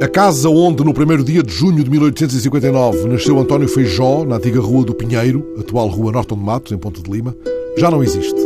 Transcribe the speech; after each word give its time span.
A 0.00 0.06
casa 0.06 0.48
onde, 0.48 0.84
no 0.84 0.94
primeiro 0.94 1.24
dia 1.24 1.42
de 1.42 1.52
junho 1.52 1.82
de 1.82 1.90
1859, 1.90 3.08
nasceu 3.08 3.36
António 3.36 3.66
Feijó, 3.66 4.24
na 4.24 4.36
antiga 4.36 4.60
Rua 4.60 4.84
do 4.84 4.94
Pinheiro, 4.94 5.44
atual 5.58 5.88
Rua 5.88 6.12
Norton 6.12 6.36
de 6.36 6.44
Matos, 6.44 6.70
em 6.70 6.78
Ponte 6.78 7.02
de 7.02 7.10
Lima, 7.10 7.34
já 7.76 7.90
não 7.90 8.00
existe. 8.00 8.40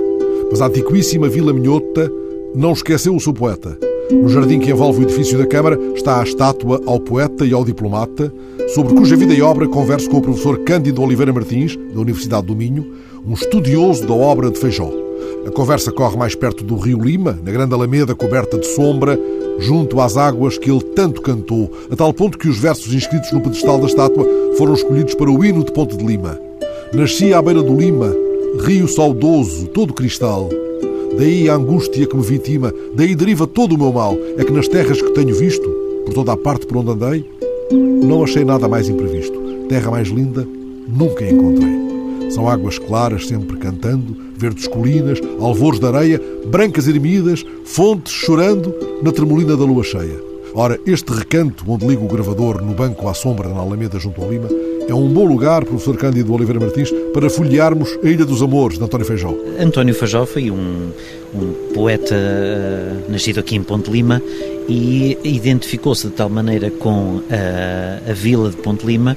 Mas 0.51 0.63
a 0.63 0.67
antiquíssima 0.69 1.29
Vila 1.29 1.53
Minhota 1.53 2.11
não 2.55 2.73
esqueceu 2.73 3.15
o 3.15 3.21
seu 3.21 3.35
poeta. 3.35 3.79
No 4.11 4.31
jardim 4.31 4.61
que 4.61 4.71
envolve 4.71 5.01
o 5.01 5.03
edifício 5.03 5.37
da 5.37 5.47
Câmara 5.47 5.79
está 5.95 6.21
a 6.21 6.25
estátua 6.25 6.81
ao 6.87 6.99
poeta 6.99 7.45
e 7.45 7.53
ao 7.53 7.67
diplomata, 7.67 8.33
sobre 8.75 8.95
cuja 8.95 9.15
vida 9.15 9.35
e 9.35 9.43
obra 9.43 9.69
converso 9.69 10.09
com 10.09 10.17
o 10.17 10.23
professor 10.23 10.59
Cândido 10.61 11.03
Oliveira 11.03 11.35
Martins, 11.35 11.77
da 11.93 12.01
Universidade 12.01 12.47
do 12.47 12.57
Minho, 12.57 12.95
um 13.27 13.35
estudioso 13.35 14.07
da 14.07 14.15
obra 14.15 14.51
de 14.51 14.59
Feijó. 14.59 15.02
A 15.47 15.51
conversa 15.51 15.91
corre 15.91 16.17
mais 16.17 16.35
perto 16.35 16.63
do 16.63 16.77
Rio 16.77 17.01
Lima, 17.03 17.39
na 17.45 17.51
grande 17.51 17.75
alameda 17.75 18.15
coberta 18.15 18.59
de 18.59 18.67
sombra, 18.67 19.19
junto 19.59 20.01
às 20.01 20.17
águas 20.17 20.57
que 20.57 20.71
ele 20.71 20.83
tanto 20.83 21.21
cantou, 21.21 21.71
a 21.91 21.97
tal 21.97 22.13
ponto 22.13 22.39
que 22.39 22.49
os 22.49 22.59
versos 22.59 22.95
inscritos 22.95 23.33
no 23.33 23.41
pedestal 23.41 23.79
da 23.79 23.87
estátua 23.87 24.27
foram 24.57 24.75
escolhidos 24.75 25.15
para 25.15 25.31
o 25.31 25.45
hino 25.45 25.65
de 25.65 25.73
Ponte 25.73 25.97
de 25.97 26.05
Lima. 26.05 26.39
Nasci 26.93 27.35
à 27.35 27.43
beira 27.43 27.63
do 27.63 27.77
Lima, 27.77 28.15
rio 28.65 28.87
saudoso, 28.87 29.67
todo 29.69 29.93
cristal. 29.93 30.49
Daí 31.19 31.49
a 31.49 31.55
angústia 31.55 32.07
que 32.07 32.17
me 32.17 32.23
vitima, 32.23 32.73
daí 32.95 33.15
deriva 33.15 33.47
todo 33.47 33.75
o 33.75 33.79
meu 33.79 33.93
mal. 33.93 34.17
É 34.39 34.45
que 34.45 34.53
nas 34.53 34.69
terras 34.69 35.03
que 35.03 35.11
tenho 35.11 35.35
visto, 35.35 35.69
por 36.05 36.15
toda 36.15 36.33
a 36.33 36.37
parte 36.37 36.67
por 36.67 36.79
onde 36.79 36.91
andei, 36.91 37.25
não 38.03 38.23
achei 38.23 38.45
nada 38.45 38.69
mais 38.69 38.89
imprevisto. 38.89 39.39
Terra 39.69 39.91
mais 39.91 40.09
linda, 40.09 40.47
nunca 40.89 41.29
encontrei. 41.29 42.31
São 42.31 42.49
águas 42.49 42.79
claras 42.79 43.27
sempre 43.27 43.57
cantando, 43.59 44.17
verdes 44.43 44.67
colinas, 44.67 45.21
alvores 45.41 45.79
de 45.79 45.87
areia, 45.87 46.21
brancas 46.47 46.89
ermidas, 46.89 47.45
fontes 47.65 48.13
chorando 48.13 48.75
na 49.03 49.13
tremolina 49.13 49.57
da 49.57 49.65
lua 49.65 49.85
cheia. 49.85 50.21
Ora, 50.55 50.79
este 50.85 51.13
recanto 51.13 51.65
onde 51.67 51.87
ligo 51.87 52.05
o 52.05 52.09
gravador 52.09 52.61
no 52.61 52.75
banco 52.75 53.09
à 53.09 53.15
sombra 53.15 53.49
na 53.49 53.61
Alameda 53.61 53.99
junto 53.99 54.21
ao 54.21 54.31
Lima 54.31 54.49
é 54.89 54.93
um 54.93 55.09
bom 55.09 55.25
lugar, 55.25 55.65
professor 55.65 55.97
Cândido 55.97 56.35
Oliveira 56.35 56.61
Martins, 56.61 56.91
para 57.15 57.31
folhearmos 57.31 57.97
a 58.03 58.09
Ilha 58.09 58.27
dos 58.27 58.43
Amores, 58.43 58.79
de 58.79 58.85
António 58.85 59.07
Feijó. 59.07 59.35
António 59.59 59.95
Feijó 59.95 60.27
foi 60.27 60.51
um, 60.51 60.91
um 61.35 61.73
poeta 61.73 62.15
uh, 62.15 63.11
nascido 63.11 63.39
aqui 63.39 63.55
em 63.55 63.63
Ponte 63.63 63.91
Lima 63.91 64.21
e 64.69 65.17
identificou-se 65.23 66.09
de 66.09 66.13
tal 66.13 66.29
maneira 66.29 66.71
com 66.71 67.17
uh, 67.17 67.23
a 68.11 68.13
vila 68.13 68.51
de 68.51 68.57
Ponte 68.57 68.85
Lima 68.85 69.17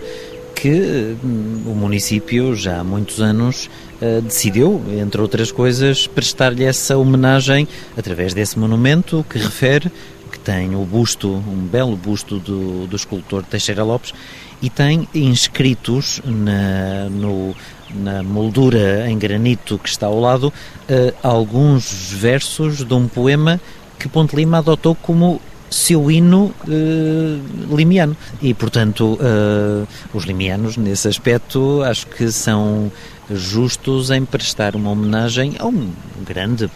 que 0.55 1.15
hum, 1.23 1.63
o 1.67 1.75
município 1.75 2.55
já 2.55 2.79
há 2.79 2.83
muitos 2.83 3.21
anos 3.21 3.69
uh, 4.01 4.21
decidiu, 4.21 4.81
entre 4.97 5.21
outras 5.21 5.51
coisas, 5.51 6.07
prestar-lhe 6.07 6.63
essa 6.63 6.97
homenagem 6.97 7.67
através 7.97 8.33
desse 8.33 8.57
monumento 8.57 9.25
que 9.29 9.37
refere 9.37 9.91
que 10.31 10.39
tem 10.39 10.75
o 10.75 10.83
busto, 10.85 11.29
um 11.29 11.67
belo 11.69 11.95
busto 11.95 12.39
do, 12.39 12.87
do 12.87 12.95
escultor 12.95 13.43
Teixeira 13.43 13.83
Lopes 13.83 14.13
e 14.61 14.69
tem 14.69 15.07
inscritos 15.13 16.21
na, 16.25 17.09
no, 17.09 17.55
na 17.93 18.23
moldura 18.23 19.09
em 19.09 19.17
granito 19.17 19.77
que 19.77 19.89
está 19.89 20.07
ao 20.07 20.19
lado 20.19 20.47
uh, 20.47 21.13
alguns 21.21 22.11
versos 22.11 22.83
de 22.83 22.93
um 22.93 23.07
poema 23.07 23.59
que 23.99 24.07
Ponte 24.07 24.35
Lima 24.35 24.59
adotou 24.59 24.95
como 24.95 25.41
seu 25.69 26.09
hino 26.09 26.53
uh, 26.67 27.75
limiano. 27.75 28.15
E, 28.41 28.53
portanto, 28.53 29.19
uh, 29.19 29.87
os 30.13 30.25
limianos, 30.25 30.77
nesse 30.77 31.07
aspecto, 31.07 31.81
acho 31.83 32.07
que 32.07 32.31
são 32.31 32.91
justos 33.29 34.11
em 34.11 34.23
prestar 34.23 34.75
uma 34.75 34.91
homenagem 34.91 35.55
a 35.59 35.65
um 35.65 35.89
grande 36.25 36.69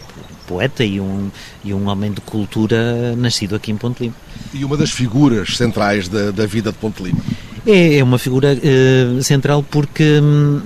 poeta 0.46 0.84
e 0.84 1.00
um, 1.00 1.30
e 1.64 1.72
um 1.72 1.88
homem 1.88 2.12
de 2.12 2.20
cultura 2.20 3.14
nascido 3.16 3.54
aqui 3.54 3.70
em 3.70 3.76
Ponte 3.76 4.02
Lima. 4.02 4.16
E 4.52 4.64
uma 4.64 4.76
das 4.76 4.90
figuras 4.90 5.56
centrais 5.56 6.08
da, 6.08 6.32
da 6.32 6.44
vida 6.44 6.72
de 6.72 6.78
Ponte 6.78 7.00
Lima. 7.02 7.20
É, 7.66 7.98
é 7.98 8.04
uma 8.04 8.18
figura 8.18 8.54
uh, 8.54 9.22
central 9.22 9.62
porque, 9.62 10.18
hum, 10.20 10.60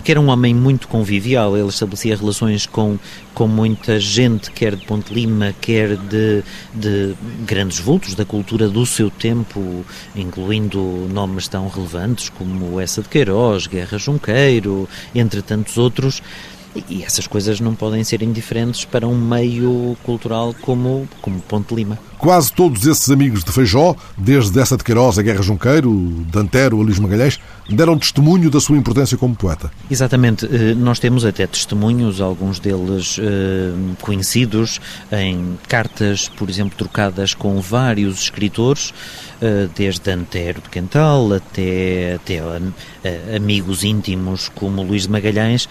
porque 0.00 0.12
era 0.12 0.20
um 0.20 0.30
homem 0.30 0.54
muito 0.54 0.88
convivial, 0.88 1.54
ele 1.58 1.68
estabelecia 1.68 2.16
relações 2.16 2.64
com, 2.64 2.98
com 3.34 3.46
muita 3.46 4.00
gente, 4.00 4.50
quer 4.50 4.74
de 4.74 4.86
Ponte 4.86 5.12
Lima, 5.12 5.54
quer 5.60 5.94
de, 5.94 6.42
de 6.74 7.14
grandes 7.46 7.78
vultos 7.78 8.14
da 8.14 8.24
cultura 8.24 8.66
do 8.66 8.86
seu 8.86 9.10
tempo, 9.10 9.84
incluindo 10.16 10.80
nomes 11.12 11.48
tão 11.48 11.68
relevantes 11.68 12.30
como 12.30 12.80
essa 12.80 13.02
de 13.02 13.10
Queiroz, 13.10 13.66
Guerra 13.66 13.98
Junqueiro, 13.98 14.88
entre 15.14 15.42
tantos 15.42 15.76
outros. 15.76 16.22
E 16.88 17.02
essas 17.02 17.26
coisas 17.26 17.60
não 17.60 17.74
podem 17.74 18.04
ser 18.04 18.22
indiferentes 18.22 18.84
para 18.84 19.06
um 19.06 19.18
meio 19.18 19.96
cultural 20.02 20.54
como, 20.62 21.08
como 21.20 21.40
Ponte 21.40 21.74
Lima. 21.74 21.98
Quase 22.20 22.52
todos 22.52 22.86
esses 22.86 23.08
amigos 23.08 23.42
de 23.42 23.50
Feijó, 23.50 23.96
desde 24.16 24.60
essa 24.60 24.76
de 24.76 24.84
Queiroz 24.84 25.18
a 25.18 25.22
Guerra 25.22 25.40
Junqueiro, 25.40 25.90
Dantero, 26.30 26.76
Luís 26.76 26.98
Magalhães, 26.98 27.40
deram 27.68 27.98
testemunho 27.98 28.50
da 28.50 28.60
sua 28.60 28.76
importância 28.76 29.16
como 29.16 29.34
poeta. 29.34 29.72
Exatamente. 29.90 30.44
Eh, 30.44 30.74
nós 30.74 30.98
temos 30.98 31.24
até 31.24 31.46
testemunhos, 31.46 32.20
alguns 32.20 32.58
deles 32.58 33.18
eh, 33.18 33.72
conhecidos, 34.02 34.80
em 35.10 35.58
cartas, 35.66 36.28
por 36.28 36.50
exemplo, 36.50 36.76
trocadas 36.76 37.32
com 37.32 37.58
vários 37.60 38.24
escritores, 38.24 38.92
eh, 39.40 39.68
desde 39.74 40.10
Antero 40.10 40.60
de 40.60 40.68
Quental 40.68 41.32
até, 41.32 42.16
até 42.16 42.40
amigos 43.34 43.82
íntimos 43.82 44.50
como 44.54 44.82
Luís 44.82 45.04
de 45.04 45.10
Magalhães, 45.10 45.66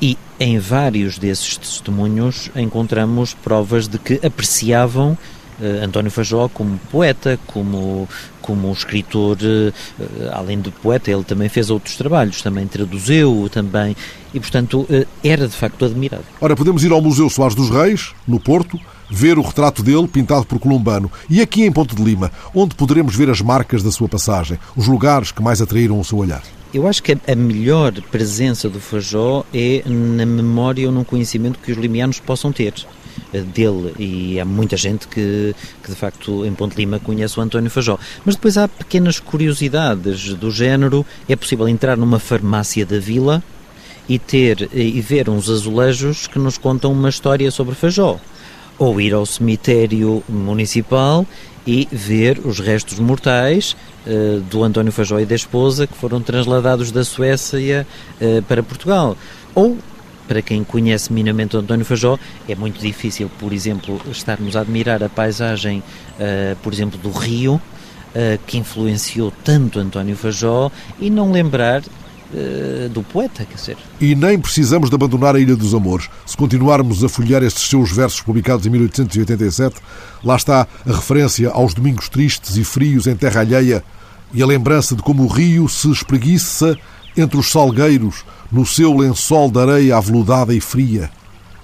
e 0.00 0.16
em 0.38 0.58
vários 0.58 1.18
desses 1.18 1.56
testemunhos 1.56 2.50
encontramos 2.54 3.34
provas 3.34 3.88
de 3.88 3.98
que 3.98 4.20
apreciavam 4.24 5.16
Uh, 5.58 5.82
António 5.82 6.10
Fajó 6.10 6.50
como 6.52 6.78
poeta, 6.92 7.40
como, 7.46 8.06
como 8.42 8.70
escritor, 8.70 9.38
uh, 9.38 9.72
além 10.30 10.60
de 10.60 10.70
poeta, 10.70 11.10
ele 11.10 11.24
também 11.24 11.48
fez 11.48 11.70
outros 11.70 11.96
trabalhos, 11.96 12.42
também 12.42 12.66
traduziu, 12.66 13.48
também, 13.50 13.96
e 14.34 14.38
portanto 14.38 14.86
era 15.24 15.48
de 15.48 15.56
facto 15.56 15.86
admirado. 15.86 16.24
Ora, 16.42 16.54
podemos 16.54 16.84
ir 16.84 16.92
ao 16.92 17.00
Museu 17.00 17.30
Soares 17.30 17.54
dos 17.54 17.70
Reis, 17.70 18.12
no 18.28 18.38
Porto, 18.38 18.78
ver 19.10 19.38
o 19.38 19.42
retrato 19.42 19.82
dele 19.82 20.06
pintado 20.06 20.44
por 20.44 20.58
Columbano. 20.58 21.10
E 21.30 21.40
aqui 21.40 21.64
em 21.64 21.72
Ponte 21.72 21.96
de 21.96 22.02
Lima, 22.02 22.30
onde 22.54 22.74
poderemos 22.74 23.14
ver 23.16 23.30
as 23.30 23.40
marcas 23.40 23.82
da 23.82 23.90
sua 23.90 24.10
passagem, 24.10 24.58
os 24.76 24.86
lugares 24.86 25.32
que 25.32 25.42
mais 25.42 25.62
atraíram 25.62 25.98
o 25.98 26.04
seu 26.04 26.18
olhar. 26.18 26.42
Eu 26.76 26.86
acho 26.86 27.02
que 27.02 27.16
a 27.26 27.34
melhor 27.34 27.90
presença 28.12 28.68
do 28.68 28.78
Fajó 28.78 29.46
é 29.54 29.82
na 29.86 30.26
memória 30.26 30.86
ou 30.86 30.92
no 30.92 31.06
conhecimento 31.06 31.58
que 31.58 31.72
os 31.72 31.78
limianos 31.78 32.20
possam 32.20 32.52
ter 32.52 32.74
eh, 33.32 33.40
dele 33.40 33.94
e 33.98 34.38
há 34.38 34.44
muita 34.44 34.76
gente 34.76 35.08
que, 35.08 35.56
que 35.82 35.88
de 35.88 35.96
facto 35.96 36.44
em 36.44 36.52
Ponte 36.52 36.76
Lima 36.76 36.98
conhece 36.98 37.40
o 37.40 37.42
António 37.42 37.70
Fajó. 37.70 37.98
Mas 38.26 38.34
depois 38.34 38.58
há 38.58 38.68
pequenas 38.68 39.18
curiosidades 39.18 40.34
do 40.34 40.50
género. 40.50 41.06
É 41.26 41.34
possível 41.34 41.66
entrar 41.66 41.96
numa 41.96 42.18
farmácia 42.18 42.84
da 42.84 42.98
vila 42.98 43.42
e 44.06 44.18
ter 44.18 44.68
e 44.74 45.00
ver 45.00 45.30
uns 45.30 45.48
azulejos 45.48 46.26
que 46.26 46.38
nos 46.38 46.58
contam 46.58 46.92
uma 46.92 47.08
história 47.08 47.50
sobre 47.50 47.74
Fajó. 47.74 48.20
Ou 48.78 49.00
ir 49.00 49.14
ao 49.14 49.24
cemitério 49.24 50.22
municipal 50.28 51.26
e 51.66 51.88
ver 51.90 52.40
os 52.44 52.60
restos 52.60 52.98
mortais 52.98 53.76
uh, 54.06 54.40
do 54.42 54.62
António 54.62 54.92
Fajó 54.92 55.18
e 55.18 55.26
da 55.26 55.34
esposa 55.34 55.86
que 55.86 55.94
foram 55.94 56.20
transladados 56.20 56.92
da 56.92 57.04
Suécia 57.04 57.86
uh, 58.20 58.42
para 58.42 58.62
Portugal. 58.62 59.16
Ou, 59.54 59.76
para 60.28 60.40
quem 60.40 60.62
conhece 60.62 61.12
minimamente 61.12 61.56
António 61.56 61.84
Fajó, 61.84 62.18
é 62.48 62.54
muito 62.54 62.80
difícil, 62.80 63.30
por 63.38 63.52
exemplo, 63.52 64.00
estarmos 64.10 64.56
a 64.56 64.60
admirar 64.60 65.02
a 65.02 65.08
paisagem, 65.08 65.80
uh, 65.80 66.56
por 66.62 66.72
exemplo, 66.72 66.98
do 66.98 67.10
Rio, 67.10 67.60
que 68.46 68.56
influenciou 68.56 69.30
tanto 69.44 69.78
António 69.78 70.16
Fajó, 70.16 70.72
e 70.98 71.10
não 71.10 71.30
lembrar 71.32 71.82
do 72.90 73.02
poeta, 73.02 73.44
quer 73.44 73.54
dizer. 73.54 73.76
E 74.00 74.14
nem 74.14 74.38
precisamos 74.38 74.88
de 74.88 74.94
abandonar 74.94 75.36
a 75.36 75.40
Ilha 75.40 75.56
dos 75.56 75.74
Amores. 75.74 76.08
Se 76.24 76.36
continuarmos 76.36 77.02
a 77.04 77.08
folhear 77.08 77.42
estes 77.42 77.68
seus 77.68 77.92
versos 77.92 78.20
publicados 78.20 78.66
em 78.66 78.70
1887, 78.70 79.76
lá 80.24 80.36
está 80.36 80.66
a 80.84 80.92
referência 80.92 81.50
aos 81.50 81.74
domingos 81.74 82.08
tristes 82.08 82.56
e 82.56 82.64
frios 82.64 83.06
em 83.06 83.16
terra 83.16 83.40
alheia 83.40 83.84
e 84.34 84.42
a 84.42 84.46
lembrança 84.46 84.94
de 84.94 85.02
como 85.02 85.22
o 85.24 85.28
rio 85.28 85.68
se 85.68 85.90
espreguiça 85.90 86.76
entre 87.16 87.38
os 87.38 87.50
salgueiros 87.50 88.24
no 88.50 88.66
seu 88.66 88.94
lençol 88.94 89.50
de 89.50 89.58
areia 89.58 89.96
aveludada 89.96 90.54
e 90.54 90.60
fria. 90.60 91.10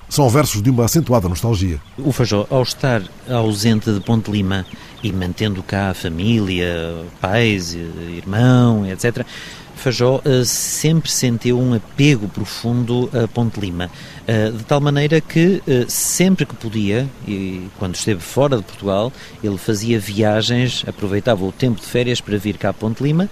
São 0.08 0.28
versos 0.28 0.62
de 0.62 0.69
uma 0.69 0.84
acentuada 0.84 1.28
nostalgia. 1.28 1.81
O 1.96 2.12
Fajó, 2.12 2.46
ao 2.50 2.62
estar 2.62 3.02
ausente 3.28 3.90
de 3.90 4.00
Ponte 4.00 4.31
Lima 4.31 4.66
e 5.02 5.10
mantendo 5.10 5.62
cá 5.62 5.90
a 5.90 5.94
família, 5.94 7.04
pais, 7.19 7.75
irmão, 7.75 8.86
etc., 8.86 9.25
Fajó 9.82 10.23
uh, 10.25 10.44
sempre 10.44 11.11
sentiu 11.11 11.58
um 11.58 11.75
apego 11.75 12.29
profundo 12.29 13.11
a 13.12 13.26
Ponte 13.26 13.58
Lima, 13.58 13.90
uh, 14.29 14.56
de 14.56 14.62
tal 14.62 14.81
maneira 14.81 15.20
que 15.20 15.61
uh, 15.67 15.90
sempre 15.90 16.46
que 16.46 16.55
podia, 16.55 17.08
e 17.26 17.67
quando 17.81 17.96
esteve 17.96 18.20
fora 18.20 18.56
de 18.58 18.62
Portugal, 18.62 19.12
ele 19.43 19.58
fazia 19.58 19.99
viagens, 19.99 20.84
aproveitava 20.87 21.44
o 21.44 21.50
tempo 21.50 21.81
de 21.81 21.87
férias 21.88 22.20
para 22.20 22.38
vir 22.38 22.58
cá 22.58 22.69
a 22.69 22.73
Ponte 22.73 23.02
Lima, 23.02 23.29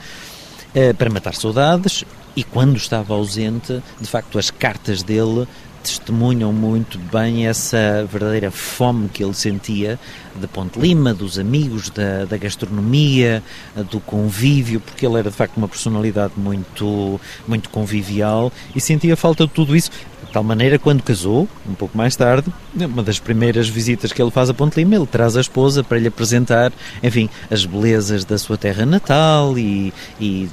para 0.99 1.11
matar 1.11 1.35
saudades, 1.35 2.05
e 2.35 2.43
quando 2.43 2.76
estava 2.76 3.14
ausente, 3.14 3.81
de 4.00 4.08
facto, 4.08 4.37
as 4.37 4.50
cartas 4.50 5.05
dele 5.05 5.47
testemunham 5.82 6.52
muito 6.52 6.99
bem 6.99 7.47
essa 7.47 8.06
verdadeira 8.11 8.50
fome 8.50 9.08
que 9.08 9.23
ele 9.25 9.35
sentia 9.35 9.99
de 10.34 10.46
Ponte 10.46 10.78
Lima, 10.78 11.12
dos 11.12 11.38
amigos, 11.38 11.90
da, 11.90 12.24
da, 12.24 12.36
gastronomia, 12.36 13.42
do 13.90 14.00
convívio, 14.00 14.80
porque 14.80 15.06
ele 15.06 15.18
era 15.18 15.30
de 15.30 15.36
facto 15.36 15.56
uma 15.56 15.68
personalidade 15.68 16.34
muito, 16.36 17.20
muito 17.46 17.68
convivial 17.70 18.52
e 18.74 18.80
sentia 18.80 19.16
falta 19.16 19.46
de 19.46 19.52
tudo 19.52 19.76
isso. 19.76 19.90
De 20.24 20.32
tal 20.32 20.44
maneira, 20.44 20.78
quando 20.78 21.02
casou, 21.02 21.48
um 21.68 21.74
pouco 21.74 21.96
mais 21.96 22.14
tarde, 22.14 22.52
uma 22.74 23.02
das 23.02 23.18
primeiras 23.18 23.68
visitas 23.68 24.12
que 24.12 24.22
ele 24.22 24.30
faz 24.30 24.48
a 24.48 24.54
Ponte 24.54 24.76
Lima, 24.76 24.94
ele 24.94 25.06
traz 25.06 25.36
a 25.36 25.40
esposa 25.40 25.82
para 25.82 25.98
lhe 25.98 26.06
apresentar, 26.08 26.72
enfim, 27.02 27.28
as 27.50 27.64
belezas 27.64 28.24
da 28.24 28.38
sua 28.38 28.56
terra 28.56 28.86
natal 28.86 29.58
e, 29.58 29.92
e, 30.20 30.48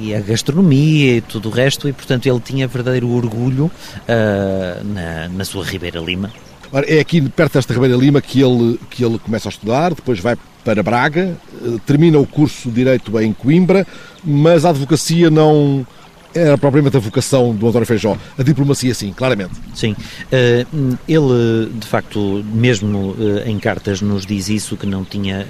e 0.00 0.14
a 0.14 0.20
gastronomia 0.20 1.16
e 1.16 1.20
tudo 1.20 1.48
o 1.48 1.52
resto, 1.52 1.88
e 1.88 1.92
portanto 1.92 2.26
ele 2.26 2.40
tinha 2.40 2.66
verdadeiro 2.66 3.10
orgulho 3.10 3.66
uh, 3.66 4.84
na, 4.84 5.28
na 5.28 5.44
sua 5.44 5.64
Ribeira 5.64 6.00
Lima. 6.00 6.30
Ora, 6.72 6.86
é 6.90 7.00
aqui 7.00 7.20
perto 7.20 7.54
desta 7.54 7.74
Ribeira 7.74 7.94
Lima 7.94 8.22
que 8.22 8.40
ele, 8.40 8.80
que 8.88 9.04
ele 9.04 9.18
começa 9.18 9.46
a 9.46 9.50
estudar, 9.50 9.92
depois 9.92 10.18
vai 10.20 10.36
para 10.64 10.82
Braga, 10.82 11.36
eh, 11.62 11.78
termina 11.84 12.18
o 12.18 12.26
curso 12.26 12.70
de 12.70 12.76
Direito 12.76 13.20
em 13.20 13.30
Coimbra, 13.30 13.86
mas 14.24 14.64
a 14.64 14.70
advocacia 14.70 15.28
não 15.28 15.86
era 16.34 16.56
propriamente 16.56 16.96
a 16.96 17.00
vocação 17.00 17.54
do 17.54 17.68
António 17.68 17.86
Feijó. 17.86 18.16
A 18.38 18.42
diplomacia, 18.42 18.94
sim, 18.94 19.12
claramente. 19.12 19.52
Sim. 19.74 19.94
Eh, 20.30 20.64
ele, 21.06 21.70
de 21.74 21.86
facto, 21.86 22.42
mesmo 22.54 23.14
eh, 23.18 23.50
em 23.50 23.58
cartas 23.58 24.00
nos 24.00 24.24
diz 24.24 24.48
isso, 24.48 24.74
que 24.74 24.86
não 24.86 25.04
tinha 25.04 25.46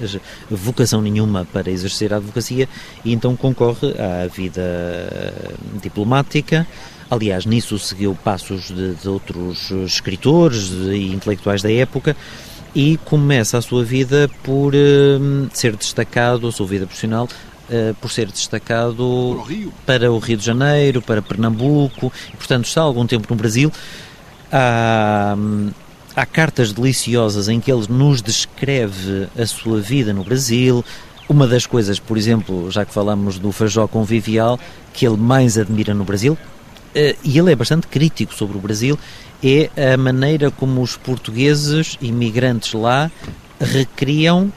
vocação 0.50 1.00
nenhuma 1.00 1.46
para 1.52 1.70
exercer 1.70 2.12
a 2.12 2.16
advocacia 2.16 2.68
e 3.04 3.12
então 3.12 3.36
concorre 3.36 3.94
à 3.96 4.26
vida 4.26 5.32
diplomática, 5.80 6.66
Aliás, 7.12 7.44
nisso 7.44 7.78
seguiu 7.78 8.16
passos 8.24 8.68
de, 8.68 8.94
de 8.94 9.06
outros 9.06 9.70
escritores 9.84 10.70
e 10.70 11.12
intelectuais 11.12 11.60
da 11.60 11.70
época 11.70 12.16
e 12.74 12.96
começa 13.04 13.58
a 13.58 13.60
sua 13.60 13.84
vida 13.84 14.30
por 14.42 14.72
uh, 14.74 15.50
ser 15.52 15.76
destacado, 15.76 16.48
a 16.48 16.52
sua 16.52 16.66
vida 16.66 16.86
profissional, 16.86 17.28
uh, 17.68 17.94
por 18.00 18.10
ser 18.10 18.28
destacado 18.28 19.04
o 19.04 19.72
para 19.84 20.10
o 20.10 20.18
Rio 20.18 20.38
de 20.38 20.46
Janeiro, 20.46 21.02
para 21.02 21.20
Pernambuco, 21.20 22.10
e, 22.32 22.36
portanto 22.38 22.64
está 22.64 22.80
algum 22.80 23.06
tempo 23.06 23.26
no 23.28 23.36
Brasil. 23.36 23.70
Há, 24.50 25.36
há 26.16 26.24
cartas 26.24 26.72
deliciosas 26.72 27.46
em 27.46 27.60
que 27.60 27.70
ele 27.70 27.88
nos 27.90 28.22
descreve 28.22 29.28
a 29.38 29.44
sua 29.44 29.82
vida 29.82 30.14
no 30.14 30.24
Brasil. 30.24 30.82
Uma 31.28 31.46
das 31.46 31.66
coisas, 31.66 31.98
por 31.98 32.16
exemplo, 32.16 32.70
já 32.70 32.86
que 32.86 32.94
falamos 32.94 33.38
do 33.38 33.52
Fajó 33.52 33.86
convivial, 33.86 34.58
que 34.94 35.06
ele 35.06 35.18
mais 35.18 35.58
admira 35.58 35.92
no 35.92 36.04
Brasil, 36.04 36.38
eh, 36.38 36.61
e 36.94 37.38
ele 37.38 37.52
é 37.52 37.56
bastante 37.56 37.86
crítico 37.86 38.34
sobre 38.34 38.56
o 38.56 38.60
Brasil, 38.60 38.98
é 39.42 39.92
a 39.92 39.96
maneira 39.96 40.50
como 40.50 40.82
os 40.82 40.96
portugueses 40.96 41.96
imigrantes 42.00 42.72
lá 42.74 43.10
recriam 43.60 44.52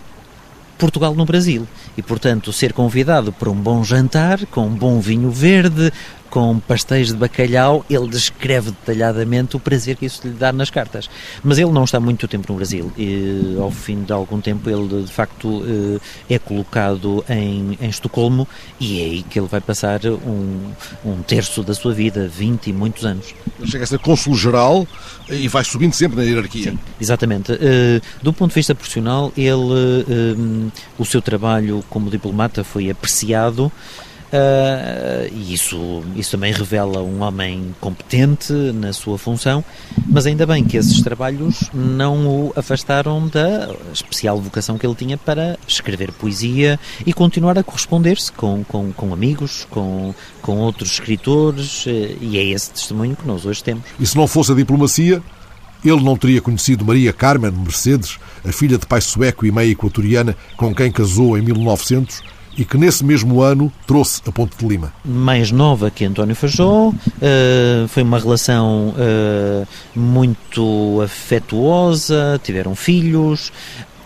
Portugal 0.78 1.16
no 1.16 1.26
Brasil. 1.26 1.68
E, 1.98 2.02
portanto, 2.02 2.52
ser 2.52 2.74
convidado 2.74 3.32
para 3.32 3.50
um 3.50 3.56
bom 3.56 3.84
jantar, 3.84 4.46
com 4.48 4.68
um 4.68 4.76
bom 4.76 5.00
vinho 5.00 5.32
verde, 5.32 5.92
com 6.36 6.60
pastéis 6.60 7.08
de 7.08 7.14
bacalhau, 7.14 7.86
ele 7.90 8.10
descreve 8.10 8.70
detalhadamente 8.72 9.56
o 9.56 9.60
prazer 9.60 9.96
que 9.96 10.06
isso 10.06 10.28
lhe 10.28 10.34
dá 10.34 10.52
nas 10.52 10.70
cartas. 10.70 11.10
Mas 11.42 11.58
ele 11.58 11.72
não 11.72 11.86
está 11.86 11.98
muito 11.98 12.28
tempo 12.28 12.52
no 12.52 12.58
Brasil. 12.58 12.92
E, 12.98 13.56
ao 13.58 13.72
fim 13.72 14.04
de 14.04 14.12
algum 14.12 14.42
tempo, 14.42 14.70
ele 14.70 15.04
de 15.04 15.14
facto 15.14 15.64
eh, 15.66 16.34
é 16.36 16.38
colocado 16.38 17.24
em, 17.30 17.78
em 17.80 17.88
Estocolmo 17.88 18.46
e 18.82 19.00
é 19.00 19.06
aí 19.06 19.24
que 19.24 19.40
ele 19.40 19.48
vai 19.48 19.62
passar 19.62 20.02
um, 20.06 20.72
um 21.06 21.22
terço 21.22 21.64
da 21.64 21.74
sua 21.74 21.94
vida, 21.94 22.28
20 22.28 22.68
e 22.68 22.74
muitos 22.74 23.06
anos. 23.06 23.34
Ele 23.58 23.72
chega 23.72 23.86
a 23.86 23.88
ser 23.88 24.00
cônsul-geral 24.00 24.86
e 25.30 25.48
vai 25.48 25.64
subindo 25.64 25.94
sempre 25.94 26.18
na 26.18 26.24
hierarquia. 26.24 26.72
Sim, 26.72 26.80
exatamente. 27.00 27.54
Uh, 27.54 28.02
do 28.22 28.34
ponto 28.34 28.50
de 28.50 28.56
vista 28.56 28.76
profissional, 28.76 29.32
ele, 29.38 29.54
uh, 29.54 30.72
o 31.00 31.06
seu 31.06 31.22
trabalho 31.22 31.82
como 31.90 32.10
diplomata 32.10 32.62
foi 32.62 32.90
apreciado. 32.90 33.72
Uh, 34.36 35.32
e 35.34 35.54
isso, 35.54 36.04
isso 36.14 36.32
também 36.32 36.52
revela 36.52 37.02
um 37.02 37.22
homem 37.22 37.74
competente 37.80 38.52
na 38.52 38.92
sua 38.92 39.18
função, 39.18 39.64
mas 40.08 40.26
ainda 40.26 40.46
bem 40.46 40.62
que 40.62 40.76
esses 40.76 41.02
trabalhos 41.02 41.70
não 41.74 42.28
o 42.28 42.54
afastaram 42.54 43.30
da 43.30 43.74
especial 43.94 44.38
vocação 44.42 44.78
que 44.78 44.86
ele 44.86 44.96
tinha 44.96 45.18
para 45.18 45.58
escrever 45.66 46.12
poesia 46.12 46.78
e 47.06 47.14
continuar 47.14 47.58
a 47.58 47.64
corresponder-se 47.64 48.30
com, 48.34 48.62
com, 48.66 48.92
com 48.92 49.14
amigos, 49.14 49.66
com, 49.70 50.14
com 50.42 50.58
outros 50.58 50.92
escritores, 50.92 51.86
uh, 51.86 52.18
e 52.20 52.38
é 52.38 52.44
esse 52.44 52.72
testemunho 52.72 53.16
que 53.16 53.26
nós 53.26 53.46
hoje 53.46 53.64
temos. 53.64 53.86
E 53.98 54.06
se 54.06 54.18
não 54.18 54.28
fosse 54.28 54.52
a 54.52 54.56
diplomacia, 54.56 55.24
ele 55.82 56.04
não 56.04 56.18
teria 56.18 56.42
conhecido 56.42 56.84
Maria 56.84 57.14
Carmen 57.14 57.52
Mercedes, 57.52 58.18
a 58.44 58.52
filha 58.52 58.78
de 58.78 58.86
pai 58.86 59.00
sueco 59.00 59.46
e 59.46 59.52
meia 59.52 59.72
equatoriana, 59.72 60.36
com 60.58 60.76
quem 60.76 60.92
casou 60.92 61.38
em 61.38 61.42
1900 61.42 62.35
e 62.58 62.64
que 62.64 62.78
nesse 62.78 63.04
mesmo 63.04 63.42
ano 63.42 63.72
trouxe 63.86 64.22
a 64.26 64.32
Ponte 64.32 64.58
de 64.58 64.68
Lima. 64.68 64.94
Mais 65.04 65.52
nova 65.52 65.92
que 65.92 66.06
António 66.06 66.36
Fajó, 66.36 66.90
uh, 66.90 67.88
foi 67.88 68.04
uma 68.04 68.20
relação 68.20 68.90
uh, 68.90 69.68
muito 69.96 71.02
afetuosa, 71.02 72.40
tiveram 72.44 72.76
filhos, 72.76 73.52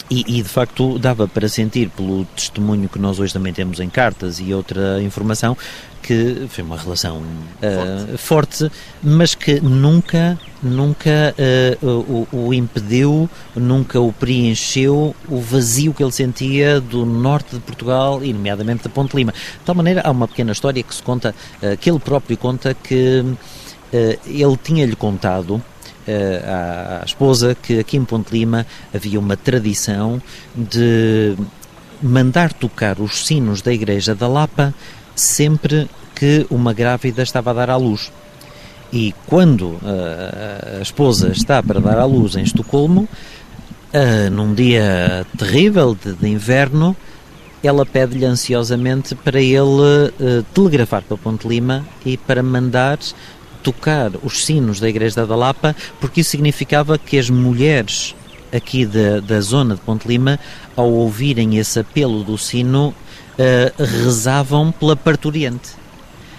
e, 0.09 0.39
e, 0.39 0.41
de 0.41 0.50
facto 0.50 0.97
dava 0.97 1.27
para 1.27 1.47
sentir, 1.47 1.89
pelo 1.89 2.25
testemunho 2.35 2.89
que 2.89 2.97
nós 2.97 3.19
hoje 3.19 3.31
também 3.31 3.53
temos 3.53 3.79
em 3.79 3.89
cartas 3.89 4.39
e 4.39 4.53
outra 4.53 5.01
informação, 5.03 5.56
que 6.01 6.47
foi 6.50 6.63
uma 6.63 6.77
relação 6.77 7.17
uh, 7.17 8.17
forte. 8.17 8.67
forte. 8.67 8.71
mas 9.03 9.35
que 9.35 9.59
nunca, 9.59 10.39
nunca 10.63 11.35
uh, 11.81 12.25
o, 12.31 12.47
o, 12.47 12.53
impediu, 12.53 13.29
nunca 13.56 14.00
o 14.00 14.11
preencheu 14.11 15.15
o 15.27 15.39
vazio 15.39 15.94
que 15.94 16.03
ele 16.03 16.11
sentia 16.11 16.81
do 16.81 17.06
norte 17.06 17.56
de 17.56 17.61
Portugal 17.61 18.23
e, 18.23 18.33
nomeadamente, 18.33 18.83
da 18.83 18.89
Ponte 18.89 19.15
Lima. 19.15 19.31
De 19.31 19.65
tal 19.65 19.75
maneira, 19.75 20.01
há 20.03 20.09
uma 20.09 20.27
pequena 20.27 20.51
história 20.51 20.81
que 20.81 20.95
se 20.95 21.03
conta, 21.03 21.35
uh, 21.61 21.77
que 21.77 21.89
ele 21.89 22.00
próprio 22.00 22.38
conta, 22.38 22.73
que 22.73 23.23
ele 23.91 24.57
tinha-lhe 24.63 24.95
contado 24.95 25.59
à, 26.11 27.03
esposa 27.06 27.56
que 27.56 27.79
aqui 27.79 27.97
em 27.97 28.06
Ponte 28.06 28.31
Lima 28.31 28.65
havia 28.94 29.19
uma 29.19 29.38
tradição 29.38 30.21
de 30.56 31.35
mandar 32.01 32.53
tocar 32.53 33.00
os 33.00 33.25
sinos 33.25 33.61
da 33.61 33.73
igreja 33.73 34.15
da 34.15 34.27
Lapa 34.27 34.73
sempre 35.15 35.89
que 36.15 36.45
uma 36.50 36.73
grávida 36.73 37.23
estava 37.23 37.51
a 37.51 37.53
dar 37.53 37.69
à 37.69 37.75
luz. 37.75 38.11
E 38.91 39.13
quando 39.27 39.77
a 39.83 40.81
esposa 40.81 41.29
está 41.29 41.61
para 41.61 41.79
dar 41.79 42.00
à 42.00 42.06
luz 42.06 42.35
em 42.35 42.44
Estocolmo, 42.44 43.07
num 44.31 44.54
dia 44.54 45.25
terrível 45.37 45.95
de, 45.95 46.13
de 46.13 46.28
inverno, 46.28 46.95
ela 47.63 47.85
pede-lhe 47.85 48.25
ansiosamente 48.25 49.16
para 49.16 49.42
ele 49.42 49.59
uh, 49.59 50.44
telegrafar 50.54 51.01
para 51.01 51.18
Ponte 51.18 51.47
Lima 51.47 51.85
e 52.06 52.16
para 52.16 52.42
mandar 52.42 52.97
tocar 53.63 54.11
os 54.23 54.45
sinos 54.45 54.80
da 54.80 54.89
Igreja 54.89 55.25
da 55.25 55.35
Lapa, 55.35 55.75
porque 55.99 56.21
isso 56.21 56.31
significava 56.31 56.97
que 56.97 57.18
as 57.18 57.30
mulheres 57.30 58.16
aqui 58.51 58.85
da, 58.85 59.19
da 59.19 59.42
zona 59.42 59.75
de 59.75 59.81
Ponte 59.81 60.07
Lima, 60.07 60.39
ao 60.75 60.89
ouvirem 60.92 61.57
esse 61.57 61.80
apelo 61.80 62.23
do 62.23 62.37
sino, 62.37 62.89
uh, 62.89 63.83
rezavam 64.04 64.71
pela 64.71 64.95
parturiente. 64.95 65.71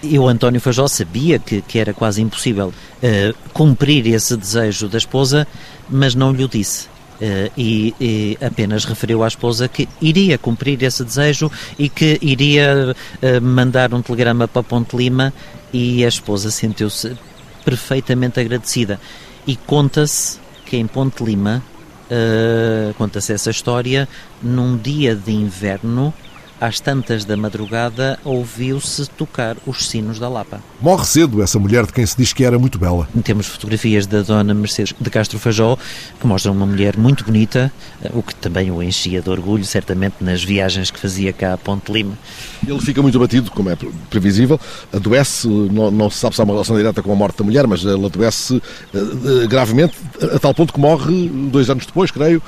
E 0.02 0.18
o 0.18 0.26
António 0.26 0.60
Fajó 0.60 0.88
sabia 0.88 1.38
que, 1.38 1.60
que 1.62 1.78
era 1.78 1.92
quase 1.92 2.22
impossível 2.22 2.68
uh, 2.68 3.34
cumprir 3.52 4.06
esse 4.06 4.36
desejo 4.36 4.88
da 4.88 4.98
esposa, 4.98 5.46
mas 5.88 6.14
não 6.14 6.32
lhe 6.32 6.44
o 6.44 6.48
disse. 6.48 6.88
Uh, 7.20 7.52
e, 7.54 7.94
e, 8.00 8.38
apenas 8.40 8.86
referiu 8.86 9.22
à 9.22 9.28
esposa 9.28 9.68
que 9.68 9.86
iria 10.00 10.38
cumprir 10.38 10.82
esse 10.82 11.04
desejo 11.04 11.52
e 11.78 11.86
que 11.86 12.18
iria 12.22 12.96
uh, 12.96 13.42
mandar 13.42 13.92
um 13.92 14.00
telegrama 14.00 14.48
para 14.48 14.62
Ponte 14.62 14.96
Lima 14.96 15.30
e 15.70 16.02
a 16.02 16.08
esposa 16.08 16.50
sentiu-se 16.50 17.14
perfeitamente 17.62 18.40
agradecida. 18.40 18.98
E 19.46 19.54
conta-se 19.54 20.38
que 20.64 20.78
em 20.78 20.86
Ponte 20.86 21.22
Lima, 21.22 21.62
uh, 22.10 22.94
conta-se 22.94 23.34
essa 23.34 23.50
história, 23.50 24.08
num 24.42 24.78
dia 24.78 25.14
de 25.14 25.32
inverno, 25.32 26.14
às 26.60 26.78
tantas 26.78 27.24
da 27.24 27.36
madrugada, 27.36 28.18
ouviu-se 28.24 29.08
tocar 29.10 29.56
os 29.66 29.88
sinos 29.88 30.18
da 30.18 30.28
Lapa. 30.28 30.60
Morre 30.80 31.04
cedo 31.06 31.42
essa 31.42 31.58
mulher 31.58 31.86
de 31.86 31.92
quem 31.92 32.04
se 32.04 32.16
diz 32.16 32.32
que 32.32 32.44
era 32.44 32.58
muito 32.58 32.78
bela. 32.78 33.08
Temos 33.24 33.46
fotografias 33.46 34.06
da 34.06 34.22
dona 34.22 34.52
Mercedes 34.52 34.94
de 34.98 35.10
Castro 35.10 35.38
Fajó, 35.38 35.78
que 36.20 36.26
mostram 36.26 36.52
uma 36.52 36.66
mulher 36.66 36.96
muito 36.96 37.24
bonita, 37.24 37.72
eh, 38.02 38.10
o 38.12 38.22
que 38.22 38.34
também 38.34 38.70
o 38.70 38.82
enchia 38.82 39.22
de 39.22 39.30
orgulho, 39.30 39.64
certamente, 39.64 40.16
nas 40.20 40.44
viagens 40.44 40.90
que 40.90 41.00
fazia 41.00 41.32
cá 41.32 41.54
a 41.54 41.58
Ponte 41.58 41.90
Lima. 41.90 42.18
Ele 42.66 42.80
fica 42.80 43.00
muito 43.00 43.16
abatido, 43.16 43.50
como 43.50 43.70
é 43.70 43.76
previsível, 44.10 44.60
adoece, 44.92 45.48
não, 45.48 45.90
não 45.90 46.10
se 46.10 46.18
sabe 46.18 46.34
se 46.34 46.40
há 46.40 46.44
uma 46.44 46.52
relação 46.52 46.76
direta 46.76 47.02
com 47.02 47.12
a 47.12 47.16
morte 47.16 47.38
da 47.38 47.44
mulher, 47.44 47.66
mas 47.66 47.82
ele 47.84 48.04
adoece 48.04 48.56
uh, 48.94 49.48
gravemente, 49.48 49.96
a 50.34 50.38
tal 50.38 50.52
ponto 50.52 50.72
que 50.72 50.80
morre 50.80 51.28
dois 51.50 51.70
anos 51.70 51.86
depois, 51.86 52.10
creio, 52.10 52.42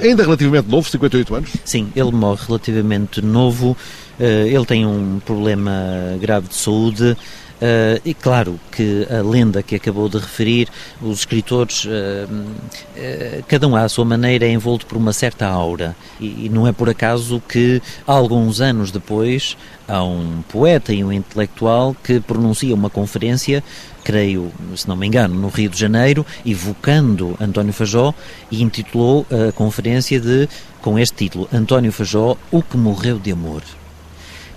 ainda 0.00 0.22
relativamente 0.22 0.68
novo, 0.68 0.88
58 0.88 1.34
anos? 1.34 1.50
Sim, 1.64 1.90
ele 1.94 2.12
morre 2.12 2.40
relativamente 2.46 3.22
novo. 3.22 3.76
Eh, 4.18 4.48
ele 4.48 4.64
tem 4.64 4.86
um 4.86 5.20
problema 5.24 5.72
grave 6.20 6.48
de 6.48 6.54
saúde 6.54 7.16
Uh, 7.56 7.98
e 8.04 8.12
claro 8.12 8.60
que 8.70 9.06
a 9.10 9.22
lenda 9.22 9.62
que 9.62 9.74
acabou 9.74 10.10
de 10.10 10.18
referir, 10.18 10.68
os 11.00 11.20
escritores, 11.20 11.86
uh, 11.86 11.88
uh, 11.88 13.44
cada 13.48 13.66
um 13.66 13.74
à 13.74 13.88
sua 13.88 14.04
maneira 14.04 14.44
é 14.44 14.50
envolto 14.50 14.84
por 14.84 14.98
uma 14.98 15.12
certa 15.12 15.46
aura. 15.46 15.96
E, 16.20 16.46
e, 16.46 16.48
não 16.50 16.66
é 16.66 16.72
por 16.72 16.90
acaso 16.90 17.42
que, 17.48 17.80
alguns 18.06 18.60
anos 18.60 18.90
depois, 18.90 19.56
há 19.88 20.04
um 20.04 20.42
poeta 20.48 20.92
e 20.92 21.02
um 21.02 21.10
intelectual 21.10 21.96
que 22.04 22.20
pronuncia 22.20 22.74
uma 22.74 22.90
conferência, 22.90 23.64
creio, 24.04 24.52
se 24.74 24.86
não 24.86 24.94
me 24.94 25.06
engano, 25.06 25.34
no 25.34 25.48
Rio 25.48 25.70
de 25.70 25.78
Janeiro, 25.78 26.26
evocando 26.44 27.36
António 27.40 27.72
Fajó 27.72 28.12
e 28.50 28.62
intitulou 28.62 29.26
a 29.30 29.50
conferência 29.52 30.20
de, 30.20 30.46
com 30.82 30.98
este 30.98 31.16
título, 31.16 31.48
António 31.52 31.90
Fajó, 31.90 32.36
O 32.50 32.62
que 32.62 32.76
Morreu 32.76 33.18
de 33.18 33.32
Amor 33.32 33.62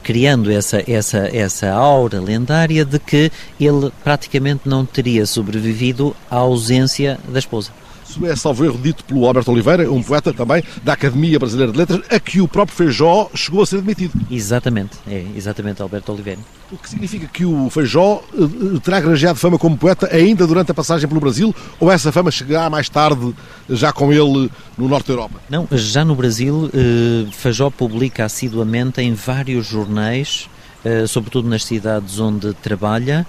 criando 0.10 0.52
essa, 0.52 0.84
essa, 0.92 1.30
essa 1.32 1.72
aura 1.72 2.20
lendária 2.20 2.84
de 2.84 2.98
que 2.98 3.32
ele 3.60 3.92
praticamente 4.04 4.68
não 4.68 4.84
teria 4.84 5.24
sobrevivido 5.24 6.16
à 6.32 6.38
ausência 6.38 7.20
da 7.28 7.38
esposa. 7.38 7.70
Isso 8.10 8.26
é, 8.26 8.36
salvo 8.36 8.66
erro, 8.66 8.80
dito 8.82 9.04
pelo 9.06 9.28
Alberto 9.28 9.52
Oliveira, 9.52 9.92
um 9.92 10.02
poeta 10.02 10.34
também 10.34 10.64
da 10.84 10.94
Academia 10.94 11.38
Brasileira 11.38 11.72
de 11.72 11.78
Letras, 11.78 12.02
a 12.10 12.20
que 12.20 12.42
o 12.42 12.48
próprio 12.48 12.76
Feijó 12.76 13.30
chegou 13.36 13.62
a 13.62 13.66
ser 13.68 13.78
admitido. 13.78 14.20
Exatamente, 14.32 14.98
é 15.08 15.28
exatamente 15.36 15.80
Alberto 15.80 16.12
Oliveira. 16.12 16.40
O 16.72 16.78
que 16.78 16.90
significa 16.90 17.28
que 17.28 17.46
o 17.46 17.70
Feijó 17.70 18.24
eh, 18.34 18.80
terá 18.84 19.00
granjeado 19.00 19.38
fama 19.38 19.60
como 19.60 19.78
poeta 19.78 20.10
ainda 20.12 20.48
durante 20.48 20.72
a 20.72 20.74
passagem 20.74 21.08
pelo 21.08 21.22
Brasil, 21.22 21.54
ou 21.80 21.92
essa 21.92 22.12
fama 22.12 22.32
chegará 22.32 22.68
mais 22.68 22.90
tarde, 22.90 23.32
já 23.70 23.94
com 23.94 24.12
ele 24.12 24.50
no 24.76 24.88
Norte 24.88 25.08
da 25.08 25.14
Europa? 25.14 25.40
Não, 25.48 25.68
já 25.72 26.04
no 26.04 26.16
Brasil, 26.16 26.68
eh, 26.74 27.30
Feijó 27.32 27.70
publica 27.70 28.26
assiduamente 28.26 29.02
em 29.02 29.14
vários 29.14 29.68
jornais, 29.68 30.50
eh, 30.84 31.06
sobretudo 31.06 31.48
nas 31.48 31.64
cidades 31.64 32.18
onde 32.18 32.56
trabalha, 32.56 33.26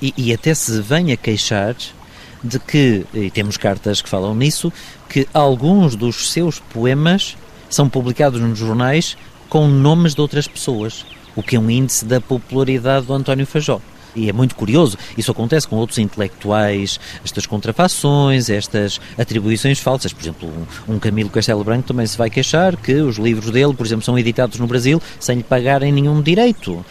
e 0.00 0.32
até 0.32 0.54
se 0.54 0.80
vem 0.80 1.12
a 1.12 1.18
queixar 1.18 1.76
de 2.46 2.58
que, 2.58 3.04
e 3.12 3.30
temos 3.30 3.56
cartas 3.56 4.00
que 4.00 4.08
falam 4.08 4.34
nisso, 4.34 4.72
que 5.08 5.26
alguns 5.34 5.96
dos 5.96 6.30
seus 6.30 6.58
poemas 6.58 7.36
são 7.68 7.88
publicados 7.88 8.40
nos 8.40 8.58
jornais 8.58 9.16
com 9.48 9.66
nomes 9.68 10.14
de 10.14 10.20
outras 10.20 10.48
pessoas, 10.48 11.04
o 11.34 11.42
que 11.42 11.56
é 11.56 11.60
um 11.60 11.70
índice 11.70 12.04
da 12.04 12.20
popularidade 12.20 13.06
do 13.06 13.14
António 13.14 13.46
Fajó. 13.46 13.80
E 14.16 14.30
é 14.30 14.32
muito 14.32 14.56
curioso, 14.56 14.96
isso 15.16 15.30
acontece 15.30 15.68
com 15.68 15.76
outros 15.76 15.98
intelectuais, 15.98 16.98
estas 17.22 17.44
contrafações, 17.44 18.48
estas 18.48 18.98
atribuições 19.18 19.78
falsas. 19.78 20.12
Por 20.12 20.22
exemplo, 20.22 20.50
um 20.88 20.98
Camilo 20.98 21.28
Castelo 21.28 21.62
Branco 21.62 21.86
também 21.86 22.06
se 22.06 22.16
vai 22.16 22.30
queixar 22.30 22.76
que 22.76 22.94
os 22.94 23.18
livros 23.18 23.50
dele, 23.50 23.74
por 23.74 23.84
exemplo, 23.84 24.04
são 24.04 24.18
editados 24.18 24.58
no 24.58 24.66
Brasil 24.66 25.00
sem 25.20 25.36
lhe 25.36 25.42
pagarem 25.42 25.92
nenhum 25.92 26.22
direito. 26.22 26.82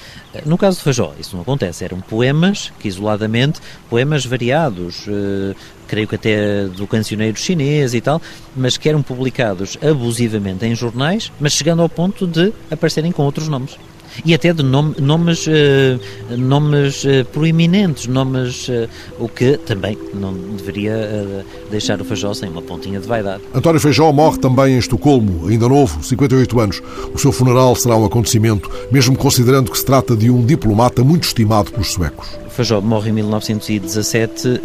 No 0.45 0.55
caso 0.55 0.77
de 0.77 0.83
Fajó, 0.83 1.13
isso 1.19 1.35
não 1.35 1.41
acontece. 1.41 1.83
Eram 1.83 1.99
poemas 1.99 2.71
que, 2.79 2.87
isoladamente, 2.87 3.59
poemas 3.89 4.23
variados, 4.25 5.05
eh, 5.07 5.55
creio 5.87 6.07
que 6.07 6.15
até 6.15 6.65
do 6.65 6.85
cancioneiro 6.85 7.37
chinês 7.37 7.93
e 7.93 8.01
tal, 8.01 8.21
mas 8.55 8.77
que 8.77 8.87
eram 8.87 9.01
publicados 9.01 9.77
abusivamente 9.81 10.65
em 10.65 10.75
jornais, 10.75 11.31
mas 11.39 11.53
chegando 11.53 11.81
ao 11.81 11.89
ponto 11.89 12.27
de 12.27 12.53
aparecerem 12.69 13.11
com 13.11 13.23
outros 13.23 13.47
nomes 13.47 13.77
e 14.23 14.33
até 14.33 14.53
de 14.53 14.63
nome, 14.63 14.95
nomes, 14.99 15.47
uh, 15.47 16.37
nomes 16.37 17.03
uh, 17.03 17.25
proeminentes, 17.33 18.07
nomes, 18.07 18.67
uh, 18.67 18.87
o 19.19 19.27
que 19.27 19.57
também 19.57 19.97
não 20.13 20.33
deveria 20.33 21.45
deixar 21.69 21.99
o 21.99 22.05
Feijó 22.05 22.33
sem 22.33 22.49
uma 22.49 22.61
pontinha 22.61 22.99
de 22.99 23.07
vaidade. 23.07 23.43
António 23.53 23.79
Feijó 23.79 24.11
morre 24.11 24.37
também 24.39 24.75
em 24.75 24.77
Estocolmo, 24.77 25.47
ainda 25.47 25.67
novo, 25.67 26.03
58 26.03 26.59
anos. 26.59 26.81
O 27.13 27.17
seu 27.17 27.31
funeral 27.31 27.75
será 27.75 27.95
um 27.95 28.05
acontecimento, 28.05 28.69
mesmo 28.91 29.17
considerando 29.17 29.71
que 29.71 29.77
se 29.77 29.85
trata 29.85 30.15
de 30.15 30.29
um 30.29 30.45
diplomata 30.45 31.03
muito 31.03 31.23
estimado 31.23 31.71
pelos 31.71 31.91
suecos. 31.91 32.44
Feijó 32.55 32.79
morre 32.79 33.09
em 33.09 33.13
1917 33.13 34.61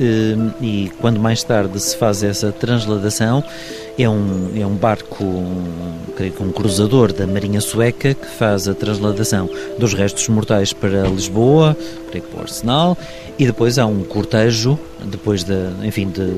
e 0.61 0.93
quando 1.01 1.19
mais 1.19 1.43
tarde 1.43 1.81
se 1.81 1.97
faz 1.97 2.23
essa 2.23 2.53
transladação, 2.53 3.43
é 3.99 4.09
um, 4.09 4.53
é 4.55 4.65
um 4.65 4.77
barco, 4.77 5.25
creio 6.17 6.33
que 6.33 6.41
um 6.41 6.53
cruzador 6.53 7.13
da 7.13 7.27
Marinha 7.27 7.61
Sueca 7.61 8.15
que 8.15 8.27
faz 8.27 8.69
a 8.69 8.75
transladação 8.75 9.51
dos 9.77 9.93
restos 9.93 10.29
mortais 10.29 10.73
para 10.73 11.09
Lisboa, 11.09 11.77
creio 12.11 12.25
que 12.25 12.31
para 12.31 12.41
o 12.41 12.43
Arsenal, 12.43 12.99
e 13.39 13.47
depois 13.47 13.79
há 13.79 13.87
um 13.87 14.03
cortejo, 14.05 14.79
depois 15.05 15.45
de, 15.45 15.55
enfim, 15.83 16.09
de, 16.09 16.35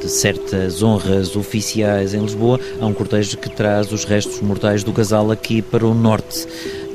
de 0.00 0.08
certas 0.08 0.82
honras 0.82 1.36
oficiais 1.36 2.14
em 2.14 2.20
Lisboa, 2.20 2.58
há 2.80 2.86
um 2.86 2.94
cortejo 2.94 3.36
que 3.36 3.50
traz 3.50 3.92
os 3.92 4.04
restos 4.04 4.40
mortais 4.40 4.82
do 4.82 4.92
casal 4.92 5.30
aqui 5.30 5.60
para 5.60 5.86
o 5.86 5.94
norte. 5.94 6.46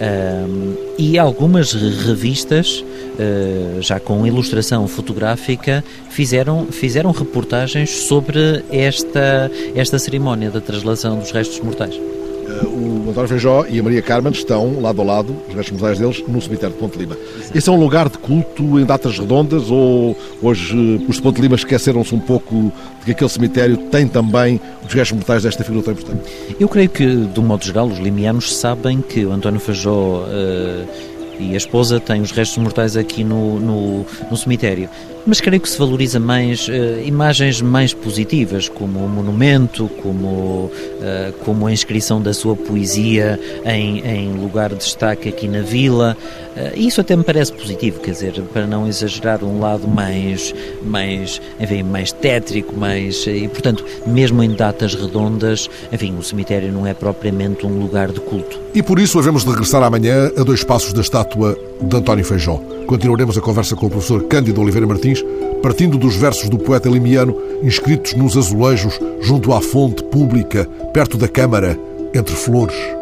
Um, 0.01 0.75
e 0.97 1.19
algumas 1.19 1.73
revistas, 1.73 2.83
uh, 2.83 3.81
já 3.81 3.99
com 3.99 4.25
ilustração 4.25 4.87
fotográfica, 4.87 5.83
fizeram, 6.09 6.67
fizeram 6.71 7.11
reportagens 7.11 7.91
sobre 7.91 8.63
esta, 8.71 9.51
esta 9.75 9.99
cerimónia 9.99 10.49
da 10.49 10.59
translação 10.59 11.19
dos 11.19 11.29
restos 11.29 11.59
mortais. 11.59 12.10
Eh, 12.51 12.65
o 12.65 13.09
António 13.09 13.29
Feijó 13.29 13.65
e 13.69 13.79
a 13.79 13.83
Maria 13.83 14.01
Carmen 14.01 14.31
estão 14.31 14.81
lado 14.81 15.01
a 15.01 15.03
lado, 15.03 15.35
os 15.47 15.53
restos 15.53 15.71
mortais 15.71 15.99
deles, 15.99 16.23
no 16.27 16.41
cemitério 16.41 16.75
de 16.75 16.81
Ponte 16.81 16.97
Lima. 16.97 17.15
Exato. 17.37 17.57
Esse 17.57 17.69
é 17.69 17.71
um 17.71 17.79
lugar 17.79 18.09
de 18.09 18.17
culto 18.17 18.79
em 18.79 18.85
datas 18.85 19.17
redondas 19.17 19.69
ou 19.69 20.17
hoje 20.41 21.05
os 21.07 21.15
de 21.15 21.21
Ponte 21.21 21.41
Lima 21.41 21.55
esqueceram-se 21.55 22.13
um 22.13 22.19
pouco 22.19 22.71
de 22.99 23.05
que 23.05 23.11
aquele 23.11 23.29
cemitério 23.29 23.77
tem 23.77 24.07
também 24.07 24.59
os 24.85 24.93
restos 24.93 25.17
mortais 25.17 25.43
desta 25.43 25.63
figura 25.63 25.83
tão 25.83 25.93
importante? 25.93 26.21
Eu 26.59 26.67
creio 26.67 26.89
que, 26.89 27.05
de 27.05 27.39
um 27.39 27.43
modo 27.43 27.63
geral, 27.63 27.87
os 27.87 27.99
limianos 27.99 28.55
sabem 28.55 29.01
que 29.01 29.25
o 29.25 29.31
António 29.31 29.59
Feijó 29.59 30.25
uh, 30.25 31.20
e 31.41 31.53
a 31.53 31.57
esposa 31.57 31.99
têm 31.99 32.21
os 32.21 32.31
restos 32.31 32.57
mortais 32.57 32.95
aqui 32.95 33.23
no, 33.23 33.59
no, 33.59 34.05
no 34.29 34.37
cemitério 34.37 34.89
mas 35.25 35.39
creio 35.39 35.61
que 35.61 35.69
se 35.69 35.77
valoriza 35.77 36.19
mais 36.19 36.67
uh, 36.67 36.71
imagens 37.05 37.61
mais 37.61 37.93
positivas, 37.93 38.67
como 38.67 38.99
o 38.99 39.09
monumento, 39.09 39.89
como, 40.01 40.65
uh, 40.65 41.33
como 41.43 41.67
a 41.67 41.71
inscrição 41.71 42.21
da 42.21 42.33
sua 42.33 42.55
poesia 42.55 43.39
em, 43.65 43.99
em 43.99 44.33
lugar 44.33 44.69
de 44.69 44.77
destaque 44.77 45.29
aqui 45.29 45.47
na 45.47 45.61
vila. 45.61 46.17
Uh, 46.55 46.77
isso 46.77 46.99
até 47.01 47.15
me 47.15 47.23
parece 47.23 47.53
positivo, 47.53 47.99
quer 47.99 48.11
dizer, 48.11 48.41
para 48.53 48.65
não 48.65 48.87
exagerar 48.87 49.43
um 49.43 49.59
lado 49.59 49.87
mais, 49.87 50.53
mais, 50.83 51.39
enfim, 51.59 51.83
mais 51.83 52.11
tétrico, 52.11 52.75
mais, 52.75 53.25
e 53.27 53.47
portanto, 53.47 53.85
mesmo 54.05 54.41
em 54.41 54.53
datas 54.53 54.95
redondas, 54.95 55.69
enfim, 55.91 56.15
o 56.17 56.23
cemitério 56.23 56.71
não 56.71 56.85
é 56.85 56.93
propriamente 56.93 57.65
um 57.65 57.79
lugar 57.79 58.11
de 58.11 58.19
culto. 58.19 58.59
E 58.73 58.81
por 58.81 58.99
isso 58.99 59.19
havemos 59.19 59.43
de 59.43 59.49
regressar 59.49 59.83
amanhã 59.83 60.31
a 60.37 60.43
dois 60.43 60.63
passos 60.63 60.93
da 60.93 61.01
estátua 61.31 61.57
de 61.81 61.95
António 61.95 62.25
Feijó. 62.25 62.59
Continuaremos 62.85 63.37
a 63.37 63.41
conversa 63.41 63.75
com 63.75 63.85
o 63.85 63.89
professor 63.89 64.23
Cândido 64.23 64.61
Oliveira 64.61 64.87
Martins, 64.87 65.23
partindo 65.61 65.97
dos 65.97 66.15
versos 66.15 66.49
do 66.49 66.57
poeta 66.57 66.89
limiano 66.89 67.35
inscritos 67.63 68.13
nos 68.13 68.35
azulejos 68.35 68.99
junto 69.21 69.53
à 69.53 69.61
fonte 69.61 70.03
pública, 70.03 70.67
perto 70.93 71.17
da 71.17 71.27
Câmara, 71.27 71.77
entre 72.13 72.35
flores. 72.35 73.00